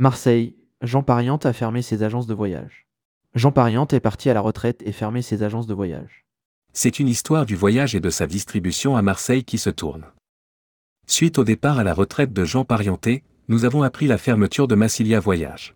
[0.00, 2.86] Marseille, Jean Pariante a fermé ses agences de voyage.
[3.34, 6.24] Jean Pariante est parti à la retraite et fermé ses agences de voyage.
[6.72, 10.04] C'est une histoire du voyage et de sa distribution à Marseille qui se tourne.
[11.08, 14.76] Suite au départ à la retraite de Jean Parienté, nous avons appris la fermeture de
[14.76, 15.74] Massilia Voyage.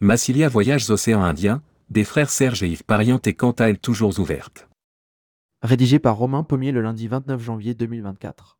[0.00, 4.68] Massilia Voyages Océan Indien, des frères Serge et Yves Parienté quant à elle toujours ouverte.
[5.62, 8.58] Rédigé par Romain Pommier le lundi 29 janvier 2024.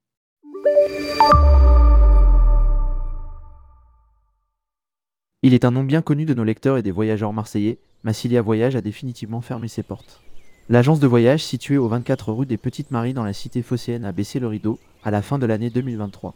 [5.43, 8.77] Il est un nom bien connu de nos lecteurs et des voyageurs marseillais, Massilia Voyage
[8.77, 10.21] a définitivement fermé ses portes.
[10.69, 14.13] L'agence de voyage située au 24 rue des Petites Maries dans la cité phocéenne a
[14.13, 16.35] baissé le rideau à la fin de l'année 2023.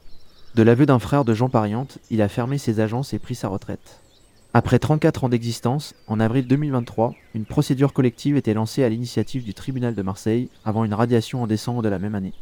[0.55, 3.49] De l'aveu d'un frère de Jean Pariante, il a fermé ses agences et pris sa
[3.49, 4.01] retraite.
[4.55, 9.53] Après 34 ans d'existence, en avril 2023, une procédure collective était lancée à l'initiative du
[9.53, 12.33] tribunal de Marseille avant une radiation en décembre de la même année.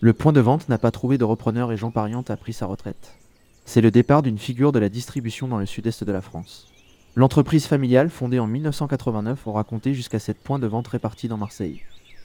[0.00, 2.66] Le point de vente n'a pas trouvé de repreneur et Jean Pariante a pris sa
[2.66, 3.18] retraite.
[3.64, 6.68] C'est le départ d'une figure de la distribution dans le sud-est de la France.
[7.14, 11.80] L'entreprise familiale, fondée en 1989, aura compté jusqu'à 7 points de vente répartis dans Marseille.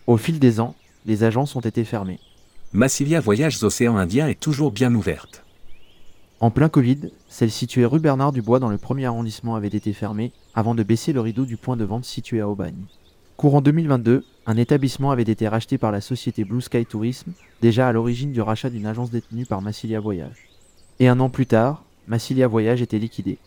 [0.07, 2.19] Au fil des ans, les agences ont été fermées.
[2.73, 5.43] Massilia Voyages Océan Indien est toujours bien ouverte.
[6.39, 10.31] En plein Covid, celle située rue Bernard Dubois dans le premier arrondissement avait été fermée
[10.53, 12.85] avant de baisser le rideau du point de vente situé à Aubagne.
[13.37, 17.91] Courant 2022, un établissement avait été racheté par la société Blue Sky Tourisme, déjà à
[17.91, 20.46] l'origine du rachat d'une agence détenue par Massilia Voyage.
[20.99, 23.37] Et un an plus tard, Massilia Voyage était liquidé.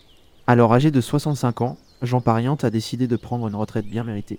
[0.46, 4.38] Alors âgé de 65 ans, Jean Pariante a décidé de prendre une retraite bien méritée.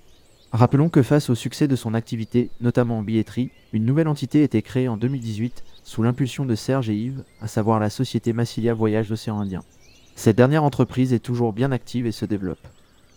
[0.53, 4.61] Rappelons que face au succès de son activité, notamment en billetterie, une nouvelle entité était
[4.61, 9.09] créée en 2018 sous l'impulsion de Serge et Yves, à savoir la société Massilia Voyage
[9.09, 9.63] d'Océan Indien.
[10.15, 12.65] Cette dernière entreprise est toujours bien active et se développe.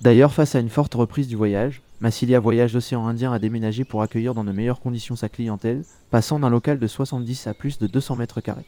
[0.00, 4.02] D'ailleurs, face à une forte reprise du voyage, Massilia Voyage d'Océan Indien a déménagé pour
[4.02, 7.86] accueillir dans de meilleures conditions sa clientèle, passant d'un local de 70 à plus de
[7.86, 8.66] 200 mètres carrés.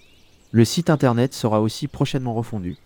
[0.52, 2.76] Le site internet sera aussi prochainement refondu.